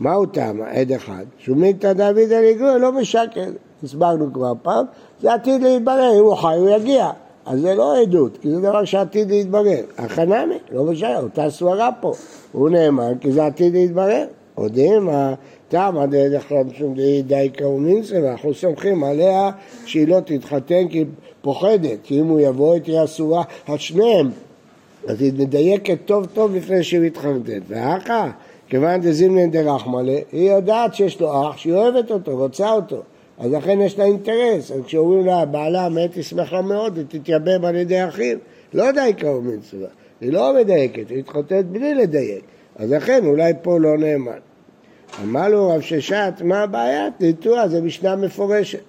מהו 0.00 0.26
טעם 0.26 0.62
עד 0.62 0.92
אחד? 0.92 1.25
שומינתא 1.38 1.92
דוד 1.92 2.33
אליגור 2.33 2.76
לא 2.76 2.92
משקר, 2.92 3.50
הסברנו 3.85 4.33
כבר 4.33 4.52
פעם, 4.62 4.85
זה 5.21 5.35
עתיד 5.35 5.62
להתברר, 5.62 6.11
אם 6.19 6.25
הוא 6.25 6.35
חי 6.35 6.54
הוא 6.57 6.71
יגיע, 6.71 7.11
אז 7.47 7.61
זה 7.61 7.75
לא 7.75 8.00
עדות, 8.02 8.38
כי 8.40 8.50
זה 8.50 8.61
דבר 8.61 8.85
שעתיד 8.85 9.30
להתברר. 9.30 9.83
החנמי, 9.99 10.59
לא 10.73 10.85
משנה, 10.85 11.19
אותה 11.19 11.50
סברה 11.50 11.90
פה, 12.00 12.12
הוא 12.52 12.71
נאמן 12.71 13.19
כי 13.21 13.33
זה 13.33 13.47
עתיד 13.47 13.73
להתברר. 13.73 14.25
יודעים 14.59 15.04
מה 15.04 15.35
תמה 15.69 16.07
דאחד 16.07 16.54
משום 16.75 16.95
דהי 16.95 17.23
די 17.23 17.50
קאומינצה, 17.57 18.23
ואנחנו 18.23 18.54
סומכים 18.54 19.04
עליה 19.04 19.50
שהיא 19.85 20.09
לא 20.09 20.21
תתחתן 20.25 20.88
כי 20.88 20.99
היא 20.99 21.07
פוחדת, 21.42 21.99
כי 22.02 22.21
אם 22.21 22.26
הוא 22.26 22.40
יבוא 22.40 22.75
היא 22.75 22.83
תהיה 22.83 23.04
אסורה 23.04 23.42
על 23.66 23.78
שניהם. 23.78 24.30
אז 25.09 25.23
היא 25.23 25.33
מדייקת 25.38 25.99
טוב 26.04 26.26
טוב 26.26 26.54
לפני 26.54 26.83
שהיא 26.83 27.00
מתחתנת. 27.00 27.62
ואחא, 27.69 28.28
כיוון 28.70 29.00
דזימנין 29.00 29.50
דרחמלה, 29.50 30.18
היא 30.32 30.50
יודעת 30.50 30.94
שיש 30.94 31.20
לו 31.20 31.42
אח, 31.42 31.56
שהיא 31.56 31.74
אוהבת 31.74 32.10
אותו, 32.10 32.36
רוצה 32.36 32.72
אותו. 32.72 33.02
אז 33.38 33.52
לכן 33.52 33.80
יש 33.80 33.98
לה 33.98 34.04
אינטרס. 34.04 34.70
אז 34.70 34.80
כשאומרים 34.84 35.26
לה, 35.26 35.44
בעלה 35.44 35.88
מת, 35.88 36.14
היא 36.14 36.22
שמחה 36.22 36.62
מאוד, 36.62 36.96
היא 36.96 37.04
תתייבם 37.08 37.64
על 37.64 37.76
ידי 37.76 38.08
אחיו. 38.08 38.38
לא 38.74 38.90
די 38.90 39.12
קרוב 39.16 39.46
מצווה. 39.46 39.88
היא 40.20 40.32
לא 40.32 40.54
מדייקת, 40.60 41.08
היא 41.08 41.18
מתחתנת 41.18 41.66
בלי 41.66 41.94
לדייק. 41.94 42.44
אז 42.76 42.92
לכן 42.92 43.26
אולי 43.26 43.52
פה 43.62 43.78
לא 43.78 43.98
נאמן. 43.98 44.38
אמר 45.22 45.48
לו 45.48 45.68
רב 45.68 45.80
ששת, 45.80 46.32
מה 46.44 46.62
הבעיה? 46.62 47.08
תטוע, 47.18 47.68
זה 47.68 47.80
משנה 47.80 48.16
מפורשת. 48.16 48.82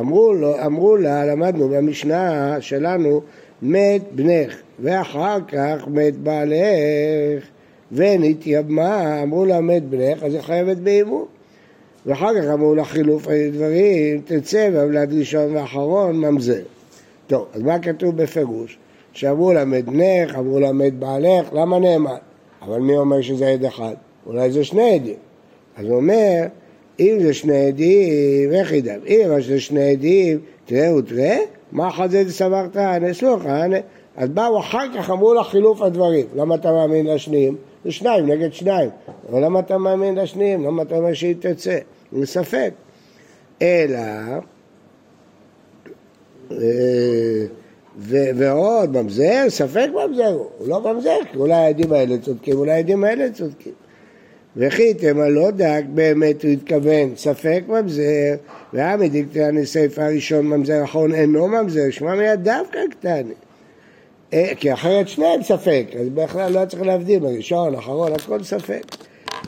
אמרו, 0.00 0.32
לו, 0.32 0.64
אמרו 0.66 0.96
לה, 0.96 1.26
למדנו 1.26 1.68
במשנה 1.68 2.56
שלנו, 2.60 3.20
מת 3.62 4.02
בנך, 4.12 4.56
ואחר 4.80 5.38
כך 5.48 5.88
מת 5.88 6.16
בעלך, 6.16 7.44
ונתייבמה, 7.92 9.22
אמרו 9.22 9.44
לה 9.44 9.60
מת 9.60 9.82
בנך, 9.82 10.22
אז 10.22 10.34
היא 10.34 10.42
חייבת 10.42 10.76
באימון. 10.76 11.24
ואחר 12.06 12.42
כך 12.42 12.48
אמרו 12.52 12.74
לה 12.74 12.84
חילוף 12.84 13.26
דברים, 13.52 14.20
תצא, 14.24 14.68
והולד 14.72 15.12
ראשון 15.12 15.56
ואחרון, 15.56 16.16
ממזר. 16.20 16.62
טוב, 17.26 17.46
אז 17.52 17.62
מה 17.62 17.78
כתוב 17.78 18.16
בפירוש? 18.16 18.78
שאמרו 19.12 19.52
לה 19.52 19.64
מת 19.64 19.84
בנך, 19.84 20.34
אמרו 20.38 20.60
לה 20.60 20.72
מת 20.72 20.94
בעלך, 20.94 21.52
למה 21.52 21.78
נאמן? 21.78 22.16
אבל 22.62 22.80
מי 22.80 22.96
אומר 22.96 23.20
שזה 23.20 23.48
עד 23.48 23.64
אחד? 23.64 23.94
אולי 24.26 24.50
זה 24.50 24.64
שני 24.64 24.94
עדים. 24.94 25.16
אז 25.76 25.86
הוא 25.86 25.96
אומר, 25.96 26.44
אם 27.00 27.16
זה 27.20 27.34
שני 27.34 27.66
עדים, 27.66 28.52
איך 28.52 28.72
ידע? 28.72 28.94
אם 29.06 29.40
זה 29.40 29.60
שני 29.60 29.90
עדים, 29.90 30.38
תראה 30.64 30.94
ותראה, 30.94 31.38
מה 31.72 31.90
חזד 31.90 32.28
סברת 32.28 32.76
נסלוך, 32.76 33.42
אז 34.16 34.28
באו 34.28 34.60
אחר 34.60 34.86
כך 34.96 35.10
אמרו 35.10 35.34
לך 35.34 35.46
חילוף 35.46 35.82
הדברים. 35.82 36.26
למה 36.36 36.54
אתה 36.54 36.72
מאמין 36.72 37.06
לשניים? 37.06 37.56
זה 37.84 37.92
שניים 37.92 38.26
נגד 38.26 38.52
שניים. 38.52 38.90
אבל 39.30 39.44
למה 39.44 39.60
אתה 39.60 39.78
מאמין 39.78 40.14
לשניים? 40.14 40.64
למה 40.64 40.82
אתה 40.82 40.96
אומר 40.96 41.14
שהיא 41.14 41.34
תצא? 41.40 41.78
זה 42.12 42.26
ספק. 42.26 42.70
אלא, 43.62 43.98
אה, 46.50 47.46
ועוד, 48.10 49.02
ממזר, 49.02 49.44
ספק 49.48 49.88
ממזר 49.94 50.26
הוא, 50.26 50.46
הוא 50.58 50.68
לא 50.68 50.80
ממזר, 50.80 51.18
כי 51.32 51.38
אולי 51.38 51.54
העדים 51.54 51.92
האלה 51.92 52.18
צודקים, 52.18 52.56
אולי 52.56 52.72
העדים 52.72 53.04
האלה 53.04 53.32
צודקים. 53.32 53.72
וכי 54.56 54.94
תמה 54.94 55.28
לא 55.28 55.50
דק, 55.50 55.82
באמת 55.94 56.42
הוא 56.42 56.50
התכוון, 56.50 57.16
ספק 57.16 57.62
ממזר, 57.68 58.34
ועמי 58.72 59.08
דקטני 59.08 59.66
ספר 59.66 60.02
הראשון 60.02 60.46
ממזר 60.46 60.84
אחרון 60.84 61.14
אינו 61.14 61.48
ממזר, 61.48 61.90
שמע 61.90 62.14
מיד 62.14 62.44
דווקא 62.44 62.78
קטני. 62.90 63.34
אה, 64.32 64.52
כי 64.56 64.72
אחרת 64.72 65.08
שניהם 65.08 65.42
ספק, 65.42 65.86
אז 66.00 66.08
בכלל 66.08 66.52
לא 66.52 66.64
צריך 66.64 66.82
להבדיל 66.82 67.18
בראשון, 67.18 67.74
אחרון, 67.74 68.12
הכל 68.12 68.42
ספק. 68.42 68.82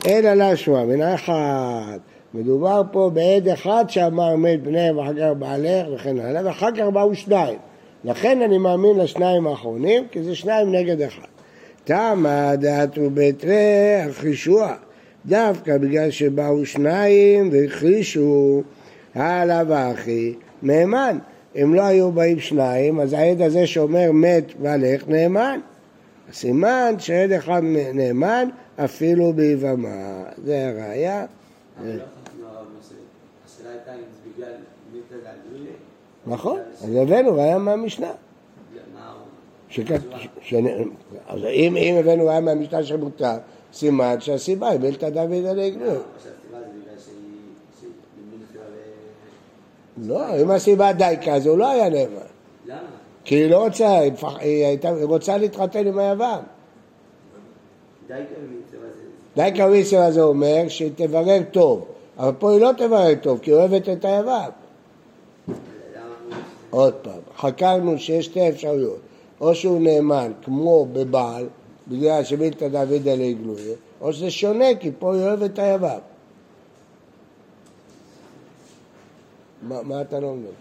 אלא 0.07 0.33
לשמוע, 0.33 0.85
מן 0.85 1.01
האחד. 1.01 1.97
מדובר 2.33 2.81
פה 2.91 3.11
בעד 3.13 3.47
אחד 3.47 3.85
שאמר 3.87 4.35
מת 4.35 4.63
בני 4.63 4.91
ואחר 4.91 5.13
כך 5.13 5.39
בעלך 5.39 5.87
וכן 5.95 6.19
הלאה, 6.19 6.45
ואחר 6.45 6.71
כך 6.71 6.83
באו 6.93 7.15
שניים. 7.15 7.57
לכן 8.03 8.41
אני 8.41 8.57
מאמין 8.57 8.97
לשניים 8.97 9.47
האחרונים, 9.47 10.03
כי 10.11 10.23
זה 10.23 10.35
שניים 10.35 10.71
נגד 10.71 11.01
אחד. 11.01 11.27
תמה 11.83 12.55
דעת 12.55 12.97
ובתרי 12.97 13.95
החישוע. 14.09 14.73
דווקא 15.25 15.77
בגלל 15.77 16.11
שבאו 16.11 16.65
שניים 16.65 17.49
והכרישו 17.51 18.61
הלאה 19.15 19.63
ואחי, 19.67 20.33
נאמן. 20.63 21.17
אם 21.55 21.73
לא 21.73 21.81
היו 21.81 22.11
באים 22.11 22.39
שניים, 22.39 22.99
אז 22.99 23.13
העד 23.13 23.41
הזה 23.41 23.67
שאומר 23.67 24.11
מת 24.11 24.45
והלך 24.61 25.07
נאמן. 25.07 25.59
סימן 26.33 26.95
שעד 26.99 27.31
אחד 27.31 27.61
נאמן 27.93 28.49
אפילו 28.75 29.33
ביבמה. 29.33 30.23
זה 30.45 30.67
הראייה. 30.67 31.25
נכון, 36.27 36.59
אז 36.83 36.95
הבאנו 36.95 37.35
ראיה 37.35 37.57
מהמשנה. 37.57 38.11
אז 41.27 41.45
אם 41.45 41.75
הבאנו 41.99 42.25
ראיה 42.25 42.39
מהמשנה 42.39 42.83
שמותר, 42.83 43.37
סימן 43.73 44.15
שהסיבה 44.19 44.69
היא 44.69 44.79
בלתא 44.79 45.09
דוד 45.09 45.45
עלי 45.49 45.71
גלוי. 45.71 45.97
לא, 50.01 50.41
אם 50.41 50.51
הסיבה 50.51 50.93
דייקה, 50.93 51.33
אז 51.33 51.45
הוא 51.45 51.57
לא 51.57 51.71
היה 51.71 51.89
נאמן. 51.89 52.15
למה? 52.65 52.79
כי 53.23 53.35
היא 53.35 53.51
לא 53.51 53.63
רוצה, 53.65 53.99
היא 54.39 54.77
רוצה 55.01 55.37
להתחתן 55.37 55.87
עם 55.87 55.99
היוון. 55.99 56.39
דייקה 59.35 59.65
ומיצווה 59.65 60.11
זה 60.11 60.21
אומר 60.21 60.63
שהיא 60.67 60.91
תברר 60.95 61.39
טוב, 61.51 61.85
אבל 62.17 62.31
פה 62.39 62.51
היא 62.51 62.61
לא 62.61 62.71
תברר 62.77 63.15
טוב, 63.21 63.39
כי 63.39 63.51
היא 63.51 63.57
אוהבת 63.57 63.89
את 63.89 64.05
היוון. 64.05 64.49
עוד 66.69 66.93
פעם, 66.93 67.19
חקרנו 67.37 67.99
שיש 67.99 68.25
שתי 68.25 68.49
אפשרויות, 68.49 68.99
או 69.41 69.55
שהוא 69.55 69.81
נאמן 69.81 70.31
כמו 70.43 70.85
בבעל, 70.93 71.47
בגלל 71.87 72.23
שמילתא 72.23 72.67
דוד 72.67 73.07
עלי 73.07 73.33
גלויה, 73.33 73.75
או 74.01 74.13
שזה 74.13 74.31
שונה 74.31 74.75
כי 74.79 74.91
פה 74.99 75.15
היא 75.15 75.21
אוהבת 75.21 75.53
את 75.53 75.59
מה 79.67 80.01
אתה 80.01 80.19
לא 80.19 80.33
מבין? 80.33 80.51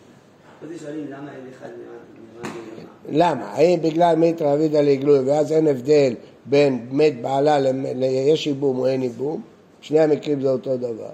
למה? 3.08 3.44
האם 3.44 3.82
בגלל 3.82 4.16
מיתרא 4.16 4.56
דוד 4.56 4.74
עלי 4.74 4.96
גלויה 4.96 5.22
ואז 5.26 5.52
אין 5.52 5.68
הבדל 5.68 6.14
בין 6.46 6.86
מת 6.90 7.22
בעלה 7.22 7.58
ליש 7.94 8.46
ייבום 8.46 8.78
או 8.78 8.86
אין 8.86 9.02
ייבום? 9.02 9.40
שני 9.80 10.00
המקרים 10.00 10.40
זה 10.40 10.50
אותו 10.50 10.76
דבר. 10.76 11.10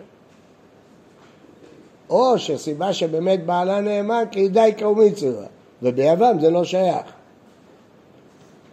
או 2.10 2.38
שסיבה 2.38 2.92
שבאמת 2.92 3.46
בעלה 3.46 3.80
נאמן 3.80 4.24
כי 4.30 4.48
די 4.48 4.70
קאומיצרה, 4.76 5.46
וביוון 5.82 6.40
זה 6.40 6.50
לא 6.50 6.64
שייך. 6.64 7.06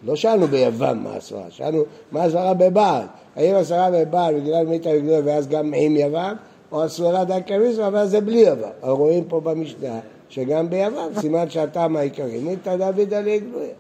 לא 0.06 0.16
שאלנו 0.16 0.48
ביוון 0.48 1.04
מה 1.04 1.16
הסברה, 1.16 1.46
שאלנו 1.50 1.84
מה 2.12 2.24
הסברה 2.24 2.54
בבעל. 2.54 3.06
האם 3.36 3.56
הסברה 3.56 3.92
בבעל 3.92 4.40
בגלל 4.40 4.66
מיתה 4.66 4.90
וגדול 4.90 5.22
ואז 5.26 5.48
גם 5.48 5.74
עם 5.74 5.96
יוון, 5.96 6.36
או 6.74 6.84
הסברה 6.84 7.26
די 7.26 7.40
קאומיצרה 7.48 7.90
ואז 7.94 8.10
זה 8.10 8.22
בלי 8.22 8.40
יוון. 8.40 8.70
רואים 8.82 9.24
פה 9.24 9.40
במשנה 9.40 10.00
שגם 10.30 10.70
ביוון, 10.70 11.14
סימן 11.20 11.50
שהטעם 11.50 11.96
העיקרי, 11.96 12.40
מיתה 12.40 12.78
דוד 12.78 13.14
עלי 13.14 13.40
גלויה. 13.40 13.74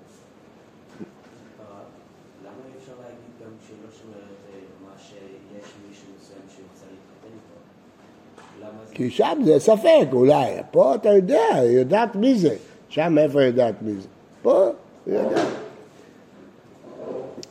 כי 8.91 9.09
שם 9.09 9.41
זה 9.45 9.59
ספק 9.59 10.07
אולי, 10.13 10.51
פה 10.71 10.95
אתה 10.95 11.09
יודע, 11.09 11.53
היא 11.53 11.79
יודעת 11.79 12.15
מי 12.15 12.35
זה, 12.35 12.55
שם 12.89 13.17
איפה 13.17 13.39
היא 13.39 13.47
יודעת 13.47 13.75
מי 13.81 13.93
זה, 13.93 14.07
פה 14.41 14.69
היא 15.05 15.15
יודעת. 15.15 15.47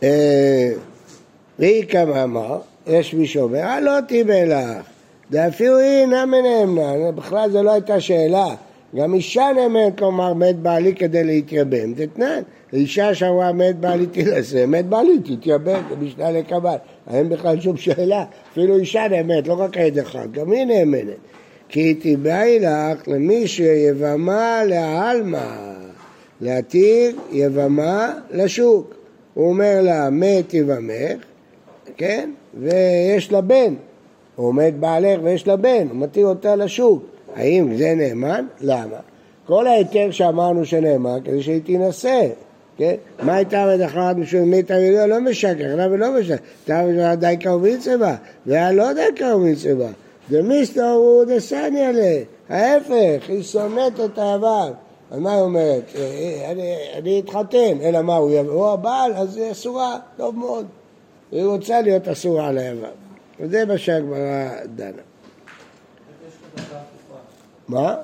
אה, 0.02 0.72
והיא 1.58 1.86
כמה 1.86 2.24
אמר, 2.24 2.58
יש 2.86 3.14
מי 3.14 3.26
שאומר, 3.26 3.58
אה 3.58 3.80
לא 3.80 4.00
תיבא 4.08 4.44
לך, 4.44 4.91
ואפילו 5.32 5.78
היא 5.78 6.06
נמי 6.06 6.42
נאמנה, 6.42 7.12
בכלל 7.12 7.50
זו 7.50 7.62
לא 7.62 7.72
הייתה 7.72 8.00
שאלה, 8.00 8.54
גם 8.96 9.14
אישה 9.14 9.44
נאמנת 9.56 9.98
כלומר 9.98 10.34
מת 10.34 10.56
בעלי 10.56 10.94
כדי 10.94 11.24
להתייבם, 11.24 11.94
תתנן, 11.94 12.40
אישה 12.72 13.14
שאמרה 13.14 13.52
מת 13.52 13.76
בעלי 13.76 14.06
תילסה, 14.06 14.66
מת 14.66 14.86
בעלי 14.86 15.18
תתייבם, 15.24 15.82
זה 15.90 15.96
משנה 16.00 16.30
לקבל, 16.30 16.76
אין 17.10 17.28
בכלל 17.28 17.60
שום 17.60 17.76
שאלה, 17.76 18.24
אפילו 18.52 18.78
אישה 18.78 19.08
נאמנת, 19.08 19.48
לא 19.48 19.54
רק 19.60 19.76
עד 19.76 19.98
אחד, 19.98 20.32
גם 20.32 20.52
היא 20.52 20.64
נאמנת. 20.64 21.16
כי 21.68 21.94
תיבאי 21.94 22.58
לך 22.60 23.08
למי 23.08 23.46
שיבמה 23.46 24.64
לעלמא, 24.64 25.72
להתיר 26.40 27.16
יבמה 27.32 28.12
לשוק. 28.30 28.94
הוא 29.34 29.48
אומר 29.48 29.80
לה, 29.82 30.10
מת 30.10 30.54
יבמך, 30.54 31.24
כן? 31.96 32.30
ויש 32.54 33.32
לה 33.32 33.40
בן. 33.40 33.74
מת 34.50 34.74
בעלך 34.74 35.20
ויש 35.22 35.46
לה 35.46 35.56
בן, 35.56 35.86
הוא 35.90 35.96
מתיר 35.96 36.26
אותה 36.26 36.56
לשוק. 36.56 37.02
האם 37.36 37.76
זה 37.76 37.94
נאמן? 37.94 38.46
למה? 38.60 38.96
כל 39.46 39.66
ההיתר 39.66 40.10
שאמרנו 40.10 40.64
שנאמן 40.64 41.18
כדי 41.24 41.42
שהיא 41.42 41.60
תינשא, 41.64 42.26
כן? 42.76 42.94
מה 43.22 43.34
הייתה 43.34 43.66
מדחרת 43.74 44.16
משום 44.16 44.50
מיתה 44.50 44.74
ולא 44.74 45.06
לא 45.06 45.20
משקר, 45.20 45.76
למה 45.76 45.96
לא 45.96 46.06
משקר? 46.20 46.38
הייתה 46.68 47.14
די 47.14 47.36
קרוב 47.40 47.66
מצווה, 47.66 48.16
והיה 48.46 48.72
לא 48.72 48.92
די 48.92 49.06
קרוב 49.16 49.42
מצווה. 49.42 49.88
דמיסטר 50.30 50.90
הוא 50.90 51.24
דסניה 51.24 51.92
לה, 51.92 52.18
ההפך, 52.48 53.28
היא 53.28 53.42
שונאת 53.42 54.00
את 54.04 54.18
העבר. 54.18 54.72
אז 55.10 55.18
מה 55.18 55.32
היא 55.32 55.40
אומרת? 55.40 55.82
אה, 55.96 56.00
אה, 56.00 56.50
אני, 56.50 56.76
אני 56.98 57.20
אתחתן, 57.20 57.80
אלא 57.82 58.02
מה, 58.02 58.16
הוא, 58.16 58.38
הוא 58.38 58.68
הבעל, 58.68 59.12
אז 59.14 59.36
היא 59.36 59.52
אסורה, 59.52 59.98
טוב 60.16 60.36
מאוד. 60.36 60.66
היא 61.32 61.44
רוצה 61.44 61.80
להיות 61.80 62.08
אסורה 62.08 62.48
על 62.48 62.58
היוון. 62.58 62.90
וזה 63.40 63.64
מה 63.64 63.78
שהגמרא 63.78 64.50
דנה. 64.74 65.02
מה? 67.68 67.96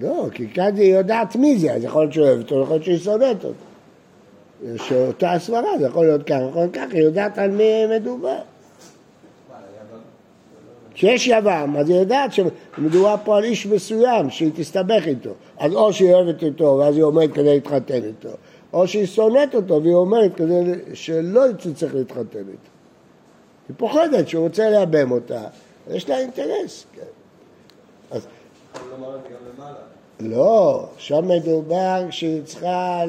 לא, 0.00 0.28
כי 0.32 0.48
כאן 0.48 0.76
היא 0.76 0.94
יודעת 0.94 1.36
מי 1.36 1.58
זה, 1.58 1.72
אז 1.72 1.84
יכול 1.84 2.02
להיות 2.02 2.12
שהוא 2.12 2.26
אוהב 2.26 2.38
אותו, 2.38 2.62
יכול 2.62 2.74
להיות 2.74 2.84
שהיא 2.84 2.98
שונאת 2.98 3.44
אותו. 3.44 3.54
יש 4.64 4.92
אותה 4.92 5.32
הסברה, 5.32 5.78
זה 5.78 5.86
יכול 5.86 6.06
להיות 6.06 6.22
ככה, 6.22 6.42
יכול 6.50 6.60
להיות 6.60 6.74
ככה, 6.74 6.86
היא 6.92 7.02
יודעת 7.02 7.38
על 7.38 7.50
מי 7.50 7.86
מדובר. 7.86 8.38
כשיש 10.96 11.26
יב"ם, 11.26 11.76
אז 11.78 11.90
היא 11.90 11.98
יודעת 11.98 12.30
שמדובר 12.32 13.14
פה 13.24 13.36
על 13.36 13.44
איש 13.44 13.66
מסוים 13.66 14.30
שהיא 14.30 14.50
תסתבך 14.54 15.02
איתו. 15.06 15.30
אז 15.58 15.74
או 15.74 15.92
שהיא 15.92 16.14
אוהבת 16.14 16.42
אותו 16.42 16.78
ואז 16.80 16.96
היא 16.96 17.04
עומדת 17.04 17.32
כדי 17.32 17.54
להתחתן 17.54 18.04
איתו, 18.04 18.28
או 18.72 18.88
שהיא 18.88 19.06
שונאת 19.06 19.54
אותו 19.54 19.82
והיא 19.82 19.94
אומרת 19.94 20.36
כדי 20.36 20.54
שלא 20.94 21.42
צריך 21.74 21.94
להתחתן 21.94 22.38
איתו. 22.38 22.70
היא 23.68 23.76
פוחדת 23.76 24.28
שהוא 24.28 24.44
רוצה 24.44 24.70
לייבם 24.70 25.10
אותה, 25.10 25.42
יש 25.90 26.08
לה 26.08 26.18
אינטרס. 26.18 26.86
כן. 26.92 27.02
אז... 28.10 28.26
לא, 30.20 30.86
שם 30.98 31.28
מדובר 31.28 32.04
שהיא 32.10 32.42
צריכה 32.44 33.02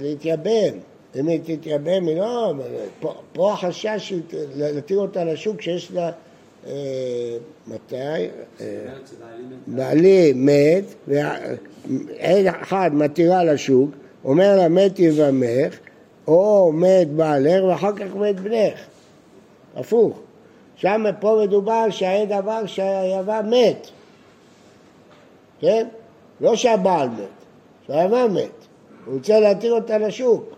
להתייבם. 0.00 0.78
אם 1.16 1.28
היא 1.28 1.40
תתייבם, 1.44 2.06
היא 2.06 2.16
לא... 2.16 2.52
פה 3.32 3.52
החשש 3.52 4.12
להתיר 4.56 4.98
אותה 4.98 5.24
לשוק 5.24 5.62
שיש 5.62 5.92
לה... 5.92 6.10
אה, 6.68 7.36
מתי? 7.66 8.28
בעלי 9.66 10.32
מת, 10.36 10.84
ועד 11.08 12.46
אחד 12.46 12.90
מתירה 12.94 13.44
לשוק, 13.44 13.90
אומר 14.24 14.56
לה 14.56 14.68
מת 14.68 14.98
יבמך, 14.98 15.78
או 16.26 16.72
מת 16.74 17.08
בעלך 17.08 17.64
ואחר 17.64 17.92
כך 17.96 18.16
מת 18.16 18.40
בנך. 18.40 18.78
הפוך. 19.76 20.18
שם 20.76 21.04
פה 21.20 21.40
מדובר 21.42 21.90
שהעד 21.90 22.32
עבר 22.32 22.66
שהיבם 22.66 23.50
מת. 23.50 23.88
כן? 25.60 25.88
לא 26.40 26.56
שהבעל 26.56 27.08
מת, 27.08 27.24
שהיבם 27.86 28.34
מת. 28.34 28.50
הוא 29.04 29.14
רוצה 29.14 29.40
להתיר 29.40 29.72
אותה 29.72 29.98
לשוק. 29.98 30.54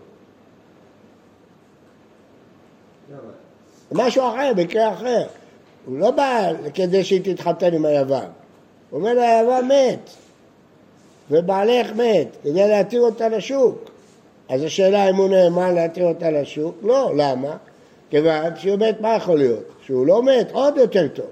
משהו 3.91 4.29
אחר, 4.29 4.51
מקרה 4.57 4.93
אחר. 4.93 5.27
הוא 5.85 5.99
לא 5.99 6.11
בא 6.11 6.51
כדי 6.73 7.03
שהיא 7.03 7.35
תתחתן 7.35 7.73
עם 7.73 7.85
היוון. 7.85 8.25
הוא 8.89 8.99
אומר 8.99 9.13
לה, 9.13 9.39
היוון 9.39 9.67
מת, 9.67 10.09
ובעלך 11.31 11.91
מת, 11.91 12.27
כדי 12.43 12.69
להתיר 12.69 13.01
אותה 13.01 13.29
לשוק. 13.29 13.91
אז 14.49 14.63
השאלה 14.63 15.09
אם 15.09 15.15
הוא 15.15 15.29
נאמן 15.29 15.75
להתיר 15.75 16.05
אותה 16.05 16.31
לשוק? 16.31 16.75
לא, 16.83 17.11
למה? 17.15 17.57
כיוון 18.09 18.55
שהוא 18.55 18.79
מת, 18.79 19.01
מה 19.01 19.15
יכול 19.15 19.37
להיות? 19.37 19.63
שהוא 19.81 20.07
לא 20.07 20.23
מת, 20.23 20.51
עוד 20.51 20.77
יותר 20.77 21.07
טוב. 21.07 21.25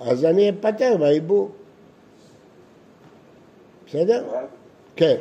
אז 0.00 0.24
אני 0.24 0.50
אפטר 0.50 0.96
בעיבור. 0.96 1.50
בסדר? 3.86 4.24
כן. 4.96 5.16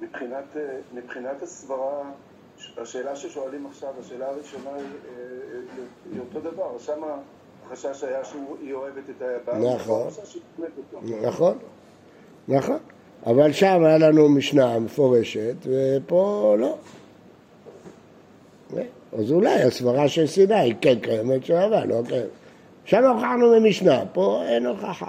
מבחינת, 0.00 0.44
אה, 0.56 0.62
מבחינת 0.94 1.42
הסברה 1.42 2.02
השאלה 2.78 3.16
ששואלים 3.16 3.66
עכשיו, 3.66 3.88
השאלה 4.00 4.28
הראשונה 4.28 4.70
היא, 4.76 4.84
אה, 4.84 5.82
היא 6.12 6.20
אותו 6.20 6.40
דבר, 6.40 6.78
שם 6.78 7.00
החשש 7.66 8.04
היה 8.04 8.24
שהיא 8.24 8.74
אוהבת 8.74 9.10
את 9.10 9.22
הבעל, 9.22 9.74
נכון, 9.74 10.08
נכון, 11.22 11.58
נכון, 12.48 12.78
אבל 13.26 13.52
שם 13.52 13.84
היה 13.84 13.98
לנו 13.98 14.28
משנה 14.28 14.78
מפורשת, 14.78 15.54
ופה 15.64 16.54
לא. 16.58 16.76
אז 19.18 19.32
אולי 19.32 19.62
הסברה 19.62 20.08
של 20.08 20.26
סיני 20.26 20.54
היא 20.54 20.74
כן 20.80 20.98
קיימת 20.98 21.44
של 21.44 21.54
אהבה, 21.54 21.84
לא 21.84 22.02
קיימת. 22.08 22.26
שם 22.84 23.04
הוכחנו 23.04 23.60
ממשנה, 23.60 24.02
פה 24.12 24.42
אין 24.48 24.66
הוכחה. 24.66 25.06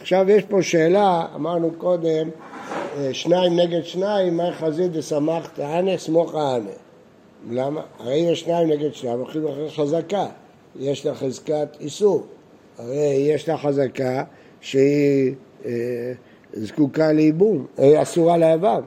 עכשיו 0.00 0.30
יש 0.30 0.44
פה 0.44 0.62
שאלה, 0.62 1.26
אמרנו 1.34 1.70
קודם, 1.78 2.28
אה, 2.28 2.51
שניים 3.12 3.56
נגד 3.56 3.84
שניים, 3.84 4.36
מה 4.36 4.52
חזית 4.52 4.90
וסמכת 4.94 5.60
אנה, 5.60 5.98
סמוך 5.98 6.34
אנה. 6.34 6.70
למה? 7.50 7.82
הרי 7.98 8.16
יש 8.16 8.40
שניים 8.40 8.68
נגד 8.68 8.94
שניים, 8.94 9.18
הולכים 9.18 9.46
אחרי 9.46 9.70
חזקה. 9.70 10.26
יש 10.80 11.06
לה 11.06 11.14
חזקת 11.14 11.68
איסור. 11.80 12.26
הרי 12.78 12.96
יש 13.04 13.48
לה 13.48 13.58
חזקה 13.58 14.24
שהיא 14.60 15.34
אה, 15.64 16.12
זקוקה 16.52 17.12
לייבום, 17.12 17.66
אה, 17.78 18.02
אסורה 18.02 18.36
ליבם. 18.36 18.82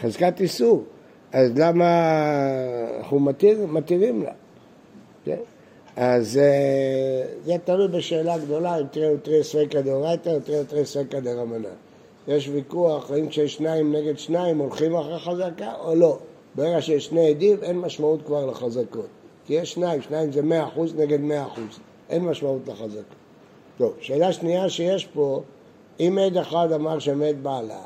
חזקת 0.00 0.40
איסור. 0.40 0.84
אז 1.32 1.50
למה 1.56 1.86
אנחנו 2.98 3.20
מתיר, 3.20 3.66
מתירים 3.66 4.22
לה? 4.22 4.32
כן? 5.24 5.36
אז 5.96 6.38
אה, 6.38 7.26
זה 7.44 7.56
תלוי 7.64 7.88
בשאלה 7.88 8.38
גדולה, 8.38 8.78
אם 8.80 8.86
תראה 8.90 9.14
ותראה 9.14 9.42
ספקא 9.42 9.80
דאורייתא 9.80 10.28
או 10.28 10.40
תראה 10.40 10.60
ותראה 10.60 10.84
ספקא 10.84 11.20
דרמנן. 11.20 11.85
יש 12.28 12.48
ויכוח 12.48 13.10
האם 13.10 13.28
כשיש 13.28 13.54
שניים 13.54 13.92
נגד 13.92 14.18
שניים 14.18 14.58
הולכים 14.58 14.96
אחרי 14.96 15.18
חזקה 15.18 15.72
או 15.80 15.94
לא. 15.94 16.18
ברגע 16.54 16.82
שיש 16.82 17.06
שני 17.06 17.28
עדים 17.28 17.56
אין 17.62 17.78
משמעות 17.78 18.20
כבר 18.26 18.46
לחזקות. 18.46 19.06
כי 19.46 19.54
יש 19.54 19.72
שניים, 19.72 20.02
שניים 20.02 20.32
זה 20.32 20.42
מאה 20.42 20.68
אחוז 20.68 20.94
נגד 20.94 21.20
מאה 21.20 21.46
אחוז. 21.46 21.78
אין 22.10 22.24
משמעות 22.24 22.62
לחזקות. 22.66 23.16
טוב, 23.78 23.92
שאלה 24.00 24.32
שנייה 24.32 24.68
שיש 24.68 25.06
פה, 25.06 25.42
אם 26.00 26.18
עד 26.26 26.36
אחד 26.36 26.72
אמר 26.72 26.98
שמת 26.98 27.42
בעלה, 27.42 27.80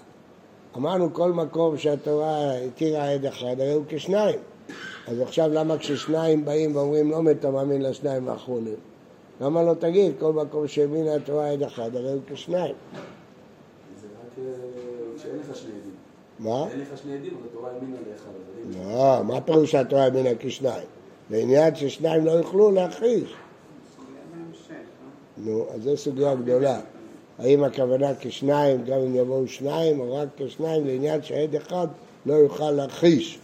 אמרנו 0.76 1.14
כל 1.14 1.32
מקום 1.32 1.78
שהתורה 1.78 2.54
התירה 2.54 3.12
עד 3.12 3.26
אחד, 3.26 3.60
הרי 3.60 3.72
הוא 3.72 3.84
כשניים. 3.88 4.38
אז 5.08 5.20
עכשיו 5.20 5.50
למה 5.52 5.78
כששניים 5.78 6.44
באים 6.44 6.76
ואומרים 6.76 7.10
לא 7.10 7.22
מת 7.22 7.44
המאמין 7.44 7.82
לשניים 7.82 8.28
האחרונים? 8.28 8.76
למה 9.40 9.62
לא 9.62 9.74
תגיד 9.74 10.12
כל 10.18 10.32
מקום 10.32 10.68
שהאמינה 10.68 11.14
התורה 11.14 11.50
עד 11.50 11.62
אחד, 11.62 11.96
הרי 11.96 12.12
הוא 12.12 12.20
כשניים. 12.26 12.74
אה, 14.40 15.16
כשאין 15.16 15.36
לך 15.36 15.56
שני 15.56 15.70
עדים. 15.70 15.94
מה? 16.38 16.68
אין 16.70 16.80
לך 16.80 16.88
שני 17.02 17.14
עדים, 17.14 17.32
אז 17.40 17.46
התורה 17.50 17.70
האמינה 17.70 17.96
לאחד. 18.12 18.30
לא, 18.92 19.24
מה 19.24 19.40
פירוש 19.40 19.70
שהתורה 19.70 20.04
האמינה 20.04 20.30
כשניים? 20.38 20.86
זה 21.30 21.36
עניין 21.36 21.74
ששניים 21.74 22.26
לא 22.26 22.30
יוכלו 22.30 22.70
להכחיש. 22.70 23.34
נו, 25.44 25.66
אז 25.74 25.82
זו 25.82 25.96
סוגיה 25.96 26.34
גדולה. 26.34 26.80
האם 27.38 27.64
הכוונה 27.64 28.14
כשניים, 28.20 28.84
גם 28.84 28.98
אם 28.98 29.16
יבואו 29.16 29.48
שניים, 29.48 30.00
או 30.00 30.14
רק 30.14 30.28
כשניים, 30.36 30.86
לעניין 30.86 31.22
שעד 31.22 31.54
אחד 31.54 31.86
לא 32.26 32.34
יוכל 32.34 32.70
להכחיש. 32.70 33.38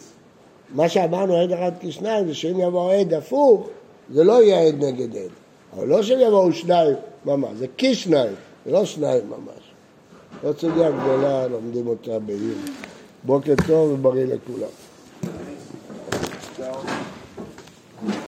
מה 0.75 0.89
שאמרנו 0.89 1.37
עד 1.37 1.53
אחד 1.53 1.73
כשניים, 1.81 2.27
זה 2.27 2.35
שאם 2.35 2.61
יבוא 2.61 2.93
עד 2.93 3.15
הפוך, 3.15 3.69
זה 4.13 4.25
לא 4.25 4.43
יהיה 4.43 4.69
עד 4.69 4.85
נגד 4.85 5.17
עד. 5.17 5.31
אבל 5.77 5.87
לא 5.87 6.03
שהם 6.03 6.21
יבואו 6.21 6.53
שניים 6.53 6.97
ממש, 7.25 7.51
זה 7.57 7.67
כשניים, 7.79 8.35
זה 8.67 8.73
לא 8.73 8.85
שניים 8.85 9.23
ממש. 9.29 9.66
זאת 10.43 10.59
סוגיה 10.59 10.91
גדולה, 10.91 11.49
לומדים 11.49 11.87
אותה 11.87 12.19
בעיר. 12.19 12.55
בוקר 13.25 13.55
טוב 13.67 13.91
ובריא 13.93 14.25
לכולם. 14.25 14.69